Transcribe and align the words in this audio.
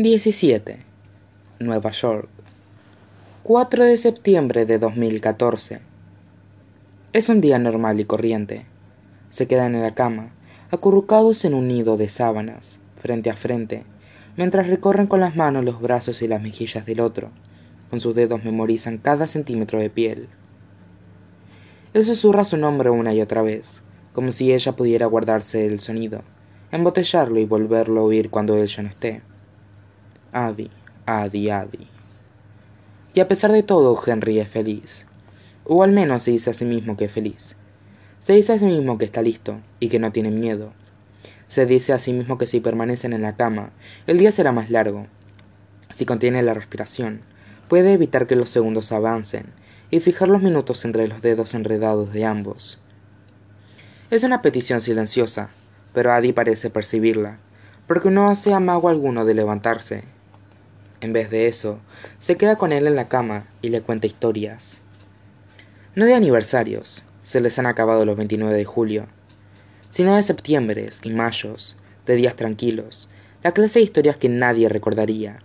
17. 0.00 0.78
Nueva 1.58 1.90
York. 1.90 2.28
4 3.42 3.84
de 3.84 3.96
septiembre 3.96 4.64
de 4.64 4.78
2014. 4.78 5.80
Es 7.12 7.28
un 7.28 7.40
día 7.40 7.58
normal 7.58 7.98
y 7.98 8.04
corriente. 8.04 8.64
Se 9.30 9.48
quedan 9.48 9.74
en 9.74 9.82
la 9.82 9.96
cama, 9.96 10.30
acurrucados 10.70 11.44
en 11.44 11.52
un 11.52 11.66
nido 11.66 11.96
de 11.96 12.06
sábanas, 12.08 12.78
frente 13.02 13.28
a 13.28 13.34
frente, 13.34 13.82
mientras 14.36 14.68
recorren 14.68 15.08
con 15.08 15.18
las 15.18 15.34
manos 15.34 15.64
los 15.64 15.80
brazos 15.80 16.22
y 16.22 16.28
las 16.28 16.40
mejillas 16.40 16.86
del 16.86 17.00
otro. 17.00 17.30
Con 17.90 17.98
sus 17.98 18.14
dedos 18.14 18.44
memorizan 18.44 18.98
cada 18.98 19.26
centímetro 19.26 19.80
de 19.80 19.90
piel. 19.90 20.28
Él 21.92 22.04
susurra 22.04 22.44
su 22.44 22.56
nombre 22.56 22.90
una 22.90 23.14
y 23.14 23.20
otra 23.20 23.42
vez, 23.42 23.82
como 24.12 24.30
si 24.30 24.52
ella 24.52 24.76
pudiera 24.76 25.06
guardarse 25.06 25.66
el 25.66 25.80
sonido, 25.80 26.22
embotellarlo 26.70 27.40
y 27.40 27.46
volverlo 27.46 28.02
a 28.02 28.04
oír 28.04 28.30
cuando 28.30 28.56
él 28.56 28.68
ya 28.68 28.84
no 28.84 28.90
esté. 28.90 29.22
Adi, 30.32 30.70
Adi, 31.06 31.48
Adi. 31.48 31.88
Y 33.14 33.20
a 33.20 33.28
pesar 33.28 33.50
de 33.50 33.62
todo, 33.62 33.98
Henry 34.06 34.40
es 34.40 34.48
feliz. 34.48 35.06
O 35.64 35.82
al 35.82 35.92
menos 35.92 36.22
se 36.22 36.32
dice 36.32 36.50
a 36.50 36.54
sí 36.54 36.66
mismo 36.66 36.98
que 36.98 37.06
es 37.06 37.12
feliz. 37.12 37.56
Se 38.20 38.34
dice 38.34 38.52
a 38.52 38.58
sí 38.58 38.66
mismo 38.66 38.98
que 38.98 39.06
está 39.06 39.22
listo 39.22 39.58
y 39.80 39.88
que 39.88 39.98
no 39.98 40.12
tiene 40.12 40.30
miedo. 40.30 40.72
Se 41.46 41.64
dice 41.64 41.94
a 41.94 41.98
sí 41.98 42.12
mismo 42.12 42.36
que 42.36 42.44
si 42.44 42.60
permanecen 42.60 43.14
en 43.14 43.22
la 43.22 43.36
cama, 43.36 43.70
el 44.06 44.18
día 44.18 44.30
será 44.30 44.52
más 44.52 44.68
largo. 44.68 45.06
Si 45.90 46.04
contiene 46.04 46.42
la 46.42 46.52
respiración, 46.52 47.22
puede 47.68 47.94
evitar 47.94 48.26
que 48.26 48.36
los 48.36 48.50
segundos 48.50 48.92
avancen 48.92 49.46
y 49.90 50.00
fijar 50.00 50.28
los 50.28 50.42
minutos 50.42 50.84
entre 50.84 51.08
los 51.08 51.22
dedos 51.22 51.54
enredados 51.54 52.12
de 52.12 52.26
ambos. 52.26 52.82
Es 54.10 54.24
una 54.24 54.42
petición 54.42 54.82
silenciosa, 54.82 55.48
pero 55.94 56.12
Adi 56.12 56.32
parece 56.34 56.68
percibirla, 56.68 57.38
porque 57.86 58.10
no 58.10 58.28
hace 58.28 58.52
amago 58.52 58.90
alguno 58.90 59.24
de 59.24 59.32
levantarse 59.32 60.17
en 61.00 61.12
vez 61.12 61.30
de 61.30 61.46
eso, 61.46 61.78
se 62.18 62.36
queda 62.36 62.56
con 62.56 62.72
él 62.72 62.86
en 62.86 62.96
la 62.96 63.08
cama 63.08 63.46
y 63.62 63.68
le 63.68 63.80
cuenta 63.82 64.06
historias. 64.06 64.80
No 65.94 66.04
de 66.04 66.14
aniversarios, 66.14 67.04
se 67.22 67.40
les 67.40 67.58
han 67.58 67.66
acabado 67.66 68.04
los 68.04 68.16
29 68.16 68.56
de 68.56 68.64
julio, 68.64 69.06
sino 69.90 70.16
de 70.16 70.22
septiembre 70.22 70.88
y 71.02 71.10
mayos, 71.10 71.78
de 72.06 72.16
días 72.16 72.36
tranquilos, 72.36 73.10
la 73.42 73.52
clase 73.52 73.78
de 73.78 73.84
historias 73.84 74.16
que 74.16 74.28
nadie 74.28 74.68
recordaría. 74.68 75.38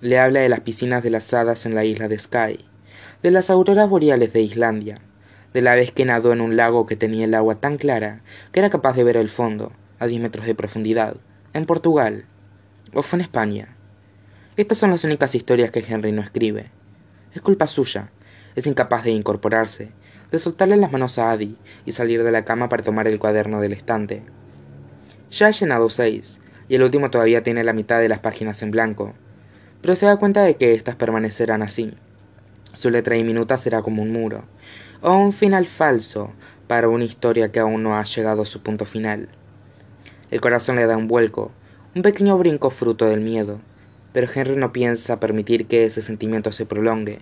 Le 0.00 0.18
habla 0.18 0.40
de 0.40 0.48
las 0.48 0.60
piscinas 0.60 1.02
de 1.02 1.10
las 1.10 1.32
hadas 1.32 1.66
en 1.66 1.74
la 1.74 1.84
isla 1.84 2.08
de 2.08 2.18
Skye, 2.18 2.64
de 3.22 3.30
las 3.30 3.50
auroras 3.50 3.88
boreales 3.88 4.32
de 4.32 4.40
Islandia, 4.42 4.98
de 5.52 5.62
la 5.62 5.74
vez 5.74 5.92
que 5.92 6.04
nadó 6.04 6.32
en 6.32 6.40
un 6.40 6.56
lago 6.56 6.86
que 6.86 6.96
tenía 6.96 7.24
el 7.24 7.34
agua 7.34 7.60
tan 7.60 7.76
clara 7.76 8.22
que 8.52 8.60
era 8.60 8.70
capaz 8.70 8.94
de 8.94 9.04
ver 9.04 9.16
el 9.16 9.28
fondo, 9.28 9.72
a 9.98 10.06
10 10.06 10.20
metros 10.22 10.46
de 10.46 10.54
profundidad, 10.54 11.16
en 11.52 11.66
Portugal, 11.66 12.24
o 12.94 13.02
fue 13.02 13.18
en 13.18 13.22
España. 13.22 13.76
Estas 14.54 14.76
son 14.76 14.90
las 14.90 15.02
únicas 15.04 15.34
historias 15.34 15.70
que 15.70 15.82
Henry 15.86 16.12
no 16.12 16.20
escribe. 16.20 16.70
Es 17.34 17.40
culpa 17.40 17.66
suya. 17.66 18.10
Es 18.54 18.66
incapaz 18.66 19.04
de 19.04 19.10
incorporarse, 19.10 19.88
de 20.30 20.38
soltarle 20.38 20.76
las 20.76 20.92
manos 20.92 21.18
a 21.18 21.30
Adi 21.30 21.56
y 21.86 21.92
salir 21.92 22.22
de 22.22 22.30
la 22.30 22.44
cama 22.44 22.68
para 22.68 22.82
tomar 22.82 23.08
el 23.08 23.18
cuaderno 23.18 23.62
del 23.62 23.72
estante. 23.72 24.22
Ya 25.30 25.46
ha 25.46 25.50
llenado 25.52 25.88
seis, 25.88 26.38
y 26.68 26.74
el 26.74 26.82
último 26.82 27.10
todavía 27.10 27.42
tiene 27.42 27.64
la 27.64 27.72
mitad 27.72 27.98
de 27.98 28.10
las 28.10 28.18
páginas 28.18 28.60
en 28.60 28.70
blanco, 28.70 29.14
pero 29.80 29.96
se 29.96 30.04
da 30.04 30.18
cuenta 30.18 30.42
de 30.42 30.56
que 30.56 30.74
éstas 30.74 30.96
permanecerán 30.96 31.62
así. 31.62 31.94
Su 32.74 32.90
letra 32.90 33.16
diminuta 33.16 33.56
será 33.56 33.80
como 33.80 34.02
un 34.02 34.12
muro, 34.12 34.44
o 35.00 35.16
un 35.16 35.32
final 35.32 35.66
falso 35.66 36.30
para 36.66 36.90
una 36.90 37.04
historia 37.04 37.50
que 37.52 37.60
aún 37.60 37.82
no 37.82 37.96
ha 37.96 38.04
llegado 38.04 38.42
a 38.42 38.46
su 38.46 38.62
punto 38.62 38.84
final. 38.84 39.30
El 40.30 40.42
corazón 40.42 40.76
le 40.76 40.84
da 40.84 40.98
un 40.98 41.08
vuelco, 41.08 41.52
un 41.94 42.02
pequeño 42.02 42.36
brinco 42.36 42.68
fruto 42.68 43.06
del 43.06 43.22
miedo, 43.22 43.60
pero 44.12 44.28
Henry 44.32 44.56
no 44.56 44.72
piensa 44.72 45.20
permitir 45.20 45.66
que 45.66 45.84
ese 45.84 46.02
sentimiento 46.02 46.52
se 46.52 46.66
prolongue, 46.66 47.18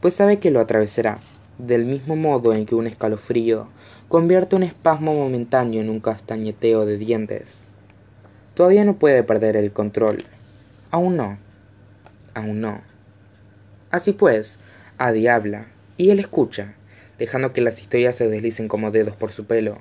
pues 0.00 0.14
sabe 0.14 0.38
que 0.38 0.50
lo 0.50 0.60
atravesará, 0.60 1.18
del 1.58 1.84
mismo 1.84 2.16
modo 2.16 2.54
en 2.54 2.66
que 2.66 2.74
un 2.74 2.86
escalofrío 2.86 3.68
convierte 4.08 4.56
un 4.56 4.62
espasmo 4.62 5.14
momentáneo 5.14 5.80
en 5.80 5.90
un 5.90 6.00
castañeteo 6.00 6.86
de 6.86 6.98
dientes. 6.98 7.64
Todavía 8.54 8.84
no 8.84 8.96
puede 8.96 9.22
perder 9.22 9.56
el 9.56 9.72
control. 9.72 10.24
Aún 10.90 11.16
no. 11.16 11.38
Aún 12.34 12.60
no. 12.60 12.80
Así 13.90 14.12
pues, 14.12 14.58
Adi 14.98 15.28
habla, 15.28 15.66
y 15.96 16.10
él 16.10 16.18
escucha, 16.18 16.74
dejando 17.18 17.52
que 17.52 17.60
las 17.60 17.80
historias 17.80 18.16
se 18.16 18.28
deslicen 18.28 18.68
como 18.68 18.90
dedos 18.90 19.16
por 19.16 19.32
su 19.32 19.46
pelo. 19.46 19.78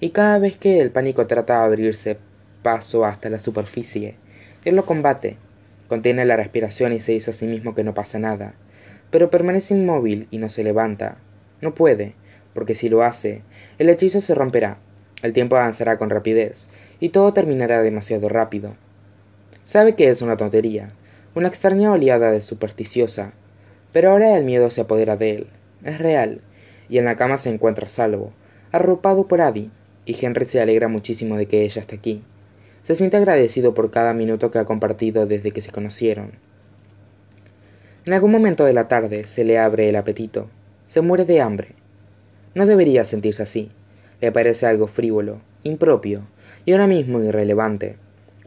Y 0.00 0.10
cada 0.10 0.38
vez 0.38 0.56
que 0.56 0.80
el 0.80 0.90
pánico 0.90 1.26
trata 1.26 1.58
de 1.58 1.64
abrirse 1.64 2.18
paso 2.62 3.04
hasta 3.04 3.30
la 3.30 3.38
superficie, 3.38 4.16
él 4.64 4.76
lo 4.76 4.84
combate, 4.84 5.36
Contiene 5.88 6.26
la 6.26 6.36
respiración 6.36 6.92
y 6.92 7.00
se 7.00 7.12
dice 7.12 7.30
a 7.30 7.34
sí 7.34 7.46
mismo 7.46 7.74
que 7.74 7.82
no 7.82 7.94
pasa 7.94 8.18
nada, 8.18 8.54
pero 9.10 9.30
permanece 9.30 9.74
inmóvil 9.74 10.28
y 10.30 10.38
no 10.38 10.48
se 10.48 10.62
levanta. 10.62 11.16
No 11.60 11.74
puede, 11.74 12.14
porque 12.52 12.74
si 12.74 12.88
lo 12.88 13.02
hace, 13.02 13.42
el 13.78 13.88
hechizo 13.88 14.20
se 14.20 14.34
romperá, 14.34 14.78
el 15.22 15.32
tiempo 15.32 15.56
avanzará 15.56 15.98
con 15.98 16.10
rapidez, 16.10 16.68
y 17.00 17.08
todo 17.08 17.32
terminará 17.32 17.82
demasiado 17.82 18.28
rápido. 18.28 18.74
Sabe 19.64 19.94
que 19.94 20.08
es 20.08 20.22
una 20.22 20.36
tontería, 20.36 20.90
una 21.34 21.48
extraña 21.48 21.92
oleada 21.92 22.32
de 22.32 22.40
supersticiosa, 22.40 23.32
pero 23.92 24.10
ahora 24.10 24.36
el 24.36 24.44
miedo 24.44 24.70
se 24.70 24.82
apodera 24.82 25.16
de 25.16 25.34
él, 25.34 25.46
es 25.84 25.98
real, 25.98 26.42
y 26.88 26.98
en 26.98 27.06
la 27.06 27.16
cama 27.16 27.38
se 27.38 27.50
encuentra 27.50 27.88
salvo, 27.88 28.32
arropado 28.72 29.26
por 29.26 29.40
Adi, 29.40 29.70
y 30.04 30.16
Henry 30.24 30.44
se 30.44 30.60
alegra 30.60 30.88
muchísimo 30.88 31.36
de 31.36 31.46
que 31.46 31.62
ella 31.62 31.80
esté 31.80 31.96
aquí. 31.96 32.22
Se 32.88 32.94
siente 32.94 33.18
agradecido 33.18 33.74
por 33.74 33.90
cada 33.90 34.14
minuto 34.14 34.50
que 34.50 34.58
ha 34.58 34.64
compartido 34.64 35.26
desde 35.26 35.50
que 35.50 35.60
se 35.60 35.70
conocieron. 35.70 36.30
En 38.06 38.14
algún 38.14 38.32
momento 38.32 38.64
de 38.64 38.72
la 38.72 38.88
tarde 38.88 39.26
se 39.26 39.44
le 39.44 39.58
abre 39.58 39.90
el 39.90 39.96
apetito. 39.96 40.48
Se 40.86 41.02
muere 41.02 41.26
de 41.26 41.42
hambre. 41.42 41.74
No 42.54 42.64
debería 42.64 43.04
sentirse 43.04 43.42
así. 43.42 43.70
Le 44.22 44.32
parece 44.32 44.64
algo 44.64 44.86
frívolo, 44.86 45.42
impropio 45.64 46.22
y 46.64 46.72
ahora 46.72 46.86
mismo 46.86 47.22
irrelevante. 47.22 47.96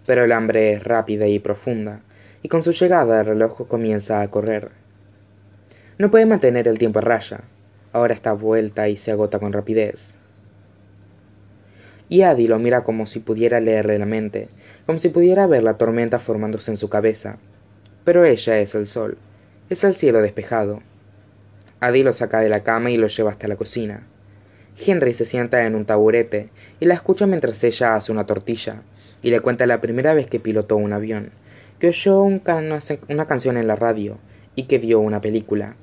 Pero 0.08 0.24
el 0.24 0.32
hambre 0.32 0.74
es 0.74 0.84
rápida 0.84 1.28
y 1.28 1.38
profunda, 1.38 2.02
y 2.42 2.50
con 2.50 2.64
su 2.64 2.72
llegada 2.72 3.20
el 3.20 3.28
reloj 3.28 3.68
comienza 3.68 4.22
a 4.22 4.32
correr. 4.32 4.70
No 6.00 6.10
puede 6.10 6.26
mantener 6.26 6.68
el 6.68 6.80
tiempo 6.80 6.98
a 6.98 7.04
raya. 7.04 7.42
Ahora 7.94 8.16
está 8.16 8.34
vuelta 8.34 8.90
y 8.90 8.98
se 8.98 9.12
agota 9.12 9.38
con 9.38 9.54
rapidez 9.54 10.20
y 12.12 12.24
Adi 12.24 12.46
lo 12.46 12.60
mira 12.60 12.84
como 12.84 13.08
si 13.08 13.22
pudiera 13.22 13.62
leerle 13.62 13.98
la 13.98 14.06
mente, 14.06 14.50
como 14.86 15.00
si 15.00 15.08
pudiera 15.08 15.48
ver 15.48 15.64
la 15.64 15.78
tormenta 15.78 16.20
formándose 16.20 16.70
en 16.70 16.76
su 16.76 16.90
cabeza. 16.90 17.38
Pero 18.04 18.26
ella 18.26 18.60
es 18.60 18.76
el 18.76 18.86
sol, 18.86 19.18
es 19.70 19.86
el 19.86 19.94
cielo 19.94 20.22
despejado. 20.22 20.82
Adi 21.80 22.04
lo 22.04 22.12
saca 22.12 22.42
de 22.42 22.50
la 22.50 22.64
cama 22.64 22.92
y 22.92 22.98
lo 22.98 23.08
lleva 23.08 23.32
hasta 23.32 23.48
la 23.48 23.56
cocina. 23.56 24.06
Henry 24.86 25.14
se 25.14 25.24
sienta 25.24 25.66
en 25.66 25.74
un 25.74 25.86
taburete 25.86 26.50
y 26.82 26.86
la 26.86 26.96
escucha 26.96 27.28
mientras 27.28 27.64
ella 27.64 27.94
hace 27.94 28.12
una 28.12 28.26
tortilla, 28.26 28.82
y 29.22 29.30
le 29.30 29.40
cuenta 29.40 29.66
la 29.66 29.80
primera 29.80 30.14
vez 30.14 30.28
que 30.28 30.42
pilotó 30.42 30.76
un 30.76 30.92
avión, 30.92 31.30
que 31.80 31.88
oyó 31.88 32.24
una 32.24 33.26
canción 33.26 33.56
en 33.56 33.68
la 33.68 33.78
radio 33.78 34.18
y 34.54 34.64
que 34.64 34.80
vio 34.80 35.00
una 35.00 35.22
película. 35.22 35.78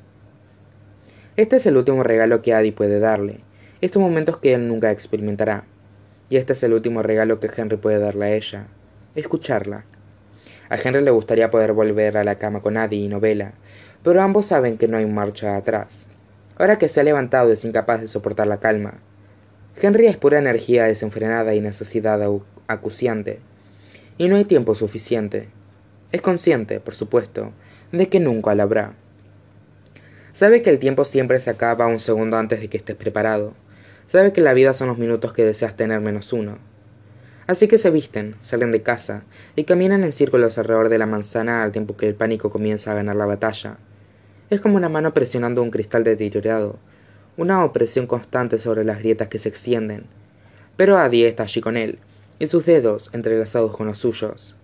Este 1.39 1.57
es 1.57 1.65
el 1.65 1.79
último 1.79 2.03
regalo 2.03 2.43
que 2.43 2.53
Adi 2.53 2.71
puede 2.71 3.01
darle, 3.01 3.41
estos 3.81 4.03
momentos 4.03 4.37
que 4.37 4.53
él 4.53 4.69
nunca 4.69 4.91
experimentará. 4.91 5.65
Y 6.31 6.37
este 6.37 6.53
es 6.53 6.63
el 6.63 6.75
último 6.75 7.03
regalo 7.03 7.41
que 7.41 7.51
Henry 7.55 7.79
puede 7.79 7.99
darle 7.99 8.27
a 8.27 8.35
ella, 8.35 8.67
escucharla. 9.15 9.85
A 10.69 10.77
Henry 10.77 11.03
le 11.03 11.11
gustaría 11.11 11.51
poder 11.51 11.73
volver 11.73 12.19
a 12.19 12.25
la 12.25 12.39
cama 12.39 12.61
con 12.61 12.77
Addie 12.77 13.05
y 13.05 13.09
Novela, 13.09 13.53
pero 14.03 14.21
ambos 14.21 14.47
saben 14.47 14.77
que 14.77 14.89
no 14.89 14.99
hay 14.99 15.07
marcha 15.07 15.57
atrás. 15.57 16.07
Ahora 16.59 16.77
que 16.77 16.89
se 16.89 17.01
ha 17.01 17.05
levantado 17.05 17.51
es 17.51 17.65
incapaz 17.65 18.03
de 18.03 18.09
soportar 18.09 18.47
la 18.47 18.59
calma. 18.59 18.95
Henry 19.81 20.07
es 20.07 20.19
pura 20.19 20.39
energía 20.39 20.85
desenfrenada 20.85 21.55
y 21.55 21.61
necesidad 21.61 22.21
acuciante, 22.67 23.39
y 24.19 24.29
no 24.29 24.37
hay 24.37 24.45
tiempo 24.45 24.75
suficiente. 24.75 25.49
Es 26.13 26.21
consciente, 26.21 26.81
por 26.81 26.95
supuesto, 26.95 27.53
de 27.93 28.09
que 28.09 28.21
nunca 28.21 28.55
la 28.55 28.65
habrá. 28.65 28.93
Sabe 30.35 30.61
que 30.61 30.71
el 30.71 30.79
tiempo 30.79 31.05
siempre 31.05 31.39
se 31.39 31.51
acaba 31.51 31.87
un 31.87 32.01
segundo 32.01 32.37
antes 32.37 32.61
de 32.61 32.69
que 32.69 32.77
estés 32.77 32.97
preparado 32.97 33.55
Sabe 34.09 34.33
que 34.33 34.41
la 34.41 34.55
vida 34.55 34.73
son 34.73 34.89
los 34.89 34.97
minutos 34.97 35.35
que 35.35 35.45
deseas 35.45 35.77
tener 35.77 36.01
menos 36.01 36.33
uno. 36.33 36.57
Así 37.47 37.69
que 37.69 37.77
se 37.77 37.91
visten, 37.91 38.37
salen 38.41 38.73
de 38.73 38.81
casa 38.81 39.23
y 39.55 39.65
caminan 39.65 40.03
en 40.03 40.13
círculos 40.13 40.57
alrededor 40.57 40.89
de 40.89 40.97
la 40.97 41.05
manzana 41.05 41.63
al 41.63 41.73
tiempo 41.73 41.95
que 41.95 42.09
el 42.09 42.15
pánico 42.15 42.49
comienza 42.49 42.91
a 42.91 42.95
ganar 42.95 43.17
la 43.17 43.27
batalla. 43.27 43.77
Es 44.49 44.63
como 44.63 44.77
una 44.77 44.89
mano 44.89 45.13
presionando 45.13 45.63
un 45.63 45.71
cristal 45.71 46.05
deteriorado, 46.05 46.79
una 47.37 47.63
opresión 47.63 48.07
constante 48.07 48.59
sobre 48.59 48.83
las 48.83 48.99
grietas 49.01 49.29
que 49.29 49.39
se 49.39 49.51
extienden. 49.51 50.07
Pero 50.79 50.97
Adi 50.97 51.25
está 51.25 51.43
allí 51.43 51.61
con 51.61 51.77
él, 51.77 51.99
y 52.39 52.47
sus 52.47 52.65
dedos 52.65 53.11
entrelazados 53.13 53.77
con 53.77 53.89
los 53.89 53.99
suyos. 53.99 54.57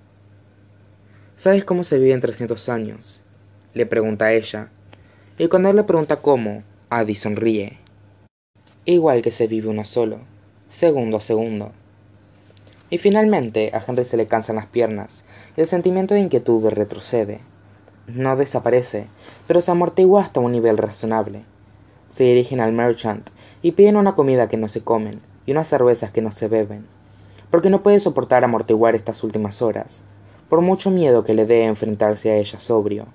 ¿Sabes 1.36 1.66
cómo 1.66 1.84
se 1.84 1.98
vive 1.98 2.14
en 2.14 2.20
trescientos 2.20 2.70
años? 2.70 3.22
le 3.74 3.84
pregunta 3.84 4.32
ella, 4.32 4.68
y 5.36 5.48
cuando 5.48 5.68
él 5.68 5.76
le 5.76 5.84
pregunta 5.84 6.22
cómo, 6.22 6.62
Adi 6.88 7.14
sonríe 7.14 7.83
igual 8.86 9.22
que 9.22 9.30
se 9.30 9.46
vive 9.46 9.68
uno 9.68 9.84
solo, 9.84 10.18
segundo 10.68 11.16
a 11.16 11.20
segundo. 11.20 11.72
Y 12.90 12.98
finalmente 12.98 13.70
a 13.72 13.82
Henry 13.86 14.04
se 14.04 14.16
le 14.16 14.26
cansan 14.26 14.56
las 14.56 14.66
piernas 14.66 15.24
y 15.56 15.62
el 15.62 15.66
sentimiento 15.66 16.14
de 16.14 16.20
inquietud 16.20 16.68
retrocede. 16.68 17.40
No 18.06 18.36
desaparece, 18.36 19.06
pero 19.46 19.60
se 19.60 19.70
amortigua 19.70 20.20
hasta 20.20 20.40
un 20.40 20.52
nivel 20.52 20.76
razonable. 20.76 21.42
Se 22.10 22.24
dirigen 22.24 22.60
al 22.60 22.72
merchant 22.72 23.30
y 23.62 23.72
piden 23.72 23.96
una 23.96 24.14
comida 24.14 24.48
que 24.48 24.58
no 24.58 24.68
se 24.68 24.82
comen 24.82 25.20
y 25.46 25.52
unas 25.52 25.68
cervezas 25.68 26.10
que 26.10 26.20
no 26.20 26.30
se 26.30 26.48
beben, 26.48 26.86
porque 27.50 27.70
no 27.70 27.82
puede 27.82 28.00
soportar 28.00 28.44
amortiguar 28.44 28.94
estas 28.94 29.24
últimas 29.24 29.62
horas, 29.62 30.04
por 30.48 30.60
mucho 30.60 30.90
miedo 30.90 31.24
que 31.24 31.34
le 31.34 31.46
dé 31.46 31.64
enfrentarse 31.64 32.30
a 32.30 32.36
ella 32.36 32.60
sobrio. 32.60 33.06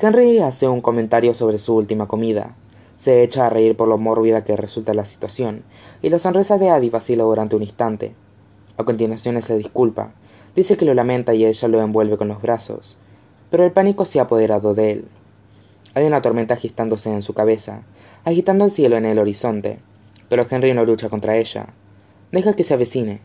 Henry 0.00 0.38
hace 0.38 0.68
un 0.68 0.80
comentario 0.80 1.34
sobre 1.34 1.58
su 1.58 1.74
última 1.74 2.06
comida, 2.06 2.54
se 2.98 3.22
echa 3.22 3.46
a 3.46 3.50
reír 3.50 3.76
por 3.76 3.86
lo 3.86 3.96
mórbida 3.96 4.42
que 4.42 4.56
resulta 4.56 4.92
la 4.92 5.04
situación, 5.04 5.62
y 6.02 6.10
la 6.10 6.18
sonrisa 6.18 6.58
de 6.58 6.70
Addie 6.70 6.90
vacila 6.90 7.22
durante 7.22 7.54
un 7.54 7.62
instante. 7.62 8.12
A 8.76 8.82
continuación 8.82 9.40
se 9.40 9.56
disculpa, 9.56 10.14
dice 10.56 10.76
que 10.76 10.84
lo 10.84 10.94
lamenta 10.94 11.32
y 11.32 11.46
ella 11.46 11.68
lo 11.68 11.80
envuelve 11.80 12.16
con 12.16 12.26
los 12.26 12.42
brazos, 12.42 12.98
pero 13.50 13.64
el 13.64 13.70
pánico 13.70 14.04
se 14.04 14.18
ha 14.18 14.24
apoderado 14.24 14.74
de 14.74 14.90
él. 14.90 15.04
Hay 15.94 16.06
una 16.06 16.22
tormenta 16.22 16.54
agitándose 16.54 17.12
en 17.12 17.22
su 17.22 17.34
cabeza, 17.34 17.82
agitando 18.24 18.64
el 18.64 18.72
cielo 18.72 18.96
en 18.96 19.04
el 19.04 19.20
horizonte, 19.20 19.78
pero 20.28 20.44
Henry 20.50 20.74
no 20.74 20.84
lucha 20.84 21.08
contra 21.08 21.36
ella. 21.36 21.66
Deja 22.32 22.54
que 22.54 22.64
se 22.64 22.74
avecine. 22.74 23.20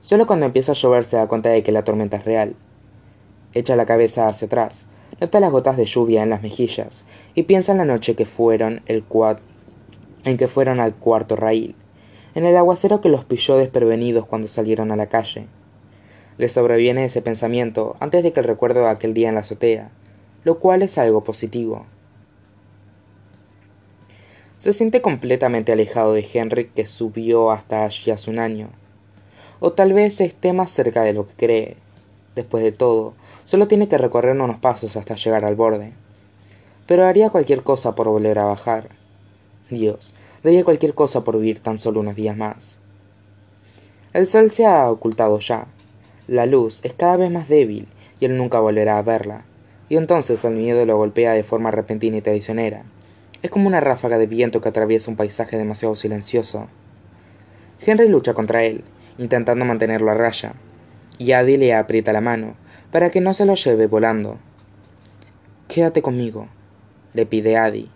Solo 0.00 0.26
cuando 0.26 0.46
empieza 0.46 0.72
a 0.72 0.76
llover 0.76 1.04
se 1.04 1.18
da 1.18 1.28
cuenta 1.28 1.50
de 1.50 1.62
que 1.62 1.72
la 1.72 1.84
tormenta 1.84 2.16
es 2.16 2.24
real. 2.24 2.56
Echa 3.52 3.76
la 3.76 3.84
cabeza 3.84 4.26
hacia 4.28 4.46
atrás, 4.46 4.88
nota 5.20 5.40
las 5.40 5.50
gotas 5.50 5.76
de 5.76 5.84
lluvia 5.84 6.22
en 6.22 6.30
las 6.30 6.42
mejillas 6.42 7.04
y 7.34 7.44
piensa 7.44 7.72
en 7.72 7.78
la 7.78 7.84
noche 7.84 8.14
que 8.14 8.26
fueron 8.26 8.82
el 8.86 9.04
en 10.24 10.36
que 10.36 10.48
fueron 10.48 10.80
al 10.80 10.94
cuarto 10.94 11.36
raíl, 11.36 11.74
en 12.34 12.44
el 12.44 12.56
aguacero 12.56 13.00
que 13.00 13.08
los 13.08 13.24
pilló 13.24 13.56
desprevenidos 13.56 14.26
cuando 14.26 14.48
salieron 14.48 14.90
a 14.90 14.96
la 14.96 15.08
calle. 15.08 15.46
Le 16.36 16.48
sobreviene 16.48 17.04
ese 17.04 17.22
pensamiento 17.22 17.96
antes 18.00 18.22
de 18.22 18.32
que 18.32 18.40
el 18.40 18.46
recuerdo 18.46 18.80
de 18.80 18.88
aquel 18.88 19.14
día 19.14 19.28
en 19.28 19.34
la 19.34 19.42
azotea, 19.42 19.90
lo 20.42 20.58
cual 20.58 20.82
es 20.82 20.98
algo 20.98 21.22
positivo. 21.22 21.86
Se 24.56 24.72
siente 24.72 25.02
completamente 25.02 25.72
alejado 25.72 26.14
de 26.14 26.26
Henry 26.32 26.68
que 26.68 26.86
subió 26.86 27.50
hasta 27.50 27.84
allí 27.84 28.10
hace 28.10 28.30
un 28.30 28.38
año. 28.38 28.70
O 29.60 29.72
tal 29.72 29.92
vez 29.92 30.20
esté 30.20 30.52
más 30.52 30.70
cerca 30.70 31.02
de 31.02 31.12
lo 31.12 31.26
que 31.26 31.34
cree. 31.34 31.83
Después 32.34 32.64
de 32.64 32.72
todo, 32.72 33.14
solo 33.44 33.68
tiene 33.68 33.88
que 33.88 33.98
recorrer 33.98 34.40
unos 34.40 34.58
pasos 34.58 34.96
hasta 34.96 35.14
llegar 35.14 35.44
al 35.44 35.54
borde. 35.54 35.92
Pero 36.86 37.04
haría 37.04 37.30
cualquier 37.30 37.62
cosa 37.62 37.94
por 37.94 38.08
volver 38.08 38.38
a 38.38 38.44
bajar. 38.44 38.88
Dios, 39.70 40.14
daría 40.42 40.64
cualquier 40.64 40.94
cosa 40.94 41.24
por 41.24 41.38
vivir 41.38 41.60
tan 41.60 41.78
solo 41.78 42.00
unos 42.00 42.16
días 42.16 42.36
más. 42.36 42.78
El 44.12 44.26
sol 44.26 44.50
se 44.50 44.66
ha 44.66 44.90
ocultado 44.90 45.38
ya, 45.38 45.66
la 46.26 46.46
luz 46.46 46.80
es 46.84 46.94
cada 46.94 47.18
vez 47.18 47.30
más 47.30 47.48
débil 47.48 47.86
y 48.18 48.24
él 48.24 48.38
nunca 48.38 48.58
volverá 48.58 48.96
a 48.96 49.02
verla. 49.02 49.44
Y 49.90 49.96
entonces 49.96 50.42
el 50.44 50.54
miedo 50.54 50.86
lo 50.86 50.96
golpea 50.96 51.32
de 51.32 51.44
forma 51.44 51.70
repentina 51.70 52.16
y 52.16 52.22
traicionera. 52.22 52.84
Es 53.42 53.50
como 53.50 53.66
una 53.66 53.80
ráfaga 53.80 54.16
de 54.16 54.26
viento 54.26 54.62
que 54.62 54.70
atraviesa 54.70 55.10
un 55.10 55.18
paisaje 55.18 55.58
demasiado 55.58 55.94
silencioso. 55.96 56.68
Henry 57.84 58.08
lucha 58.08 58.32
contra 58.32 58.64
él, 58.64 58.84
intentando 59.18 59.66
mantenerlo 59.66 60.10
a 60.10 60.14
raya, 60.14 60.54
y 61.18 61.32
Adi 61.32 61.56
le 61.56 61.74
aprieta 61.74 62.12
la 62.12 62.20
mano 62.20 62.56
para 62.90 63.10
que 63.10 63.20
no 63.20 63.34
se 63.34 63.46
lo 63.46 63.54
lleve 63.54 63.86
volando. 63.86 64.38
Quédate 65.68 66.02
conmigo, 66.02 66.48
le 67.12 67.26
pide 67.26 67.56
Adi, 67.56 67.90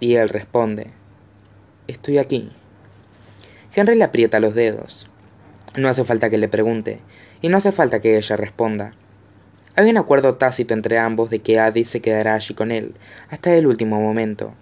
y 0.00 0.14
él 0.14 0.28
responde, 0.28 0.88
Estoy 1.86 2.18
aquí. 2.18 2.50
Henry 3.74 3.96
le 3.96 4.04
aprieta 4.04 4.40
los 4.40 4.54
dedos. 4.54 5.08
No 5.76 5.88
hace 5.88 6.04
falta 6.04 6.30
que 6.30 6.38
le 6.38 6.48
pregunte, 6.48 7.00
y 7.42 7.48
no 7.48 7.58
hace 7.58 7.70
falta 7.70 8.00
que 8.00 8.16
ella 8.16 8.36
responda. 8.36 8.94
Hay 9.76 9.90
un 9.90 9.98
acuerdo 9.98 10.36
tácito 10.36 10.74
entre 10.74 10.98
ambos 10.98 11.30
de 11.30 11.40
que 11.40 11.60
Adi 11.60 11.84
se 11.84 12.00
quedará 12.00 12.34
allí 12.34 12.54
con 12.54 12.72
él 12.72 12.94
hasta 13.28 13.54
el 13.54 13.66
último 13.66 14.00
momento, 14.00 14.54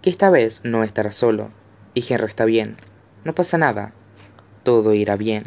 que 0.00 0.10
esta 0.10 0.30
vez 0.30 0.62
no 0.64 0.84
estará 0.84 1.10
solo, 1.10 1.50
y 1.94 2.04
Henry 2.08 2.26
está 2.26 2.44
bien. 2.44 2.76
No 3.24 3.34
pasa 3.34 3.58
nada. 3.58 3.92
Todo 4.62 4.94
irá 4.94 5.16
bien. 5.16 5.44